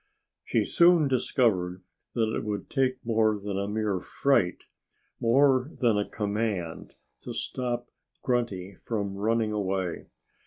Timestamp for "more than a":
3.05-3.67, 5.19-6.09